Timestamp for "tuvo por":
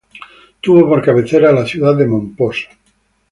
0.61-1.03